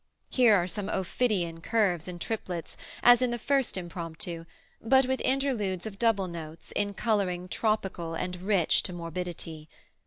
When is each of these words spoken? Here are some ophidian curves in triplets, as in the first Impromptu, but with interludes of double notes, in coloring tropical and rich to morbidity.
Here 0.31 0.55
are 0.55 0.65
some 0.65 0.89
ophidian 0.89 1.61
curves 1.61 2.07
in 2.07 2.17
triplets, 2.17 2.75
as 3.03 3.21
in 3.21 3.29
the 3.29 3.37
first 3.37 3.77
Impromptu, 3.77 4.45
but 4.81 5.05
with 5.05 5.21
interludes 5.21 5.85
of 5.85 5.99
double 5.99 6.27
notes, 6.27 6.71
in 6.71 6.95
coloring 6.95 7.47
tropical 7.47 8.15
and 8.15 8.41
rich 8.41 8.81
to 8.81 8.93
morbidity. 8.93 9.69